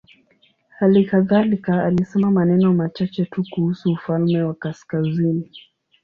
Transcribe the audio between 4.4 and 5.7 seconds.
wa kaskazini.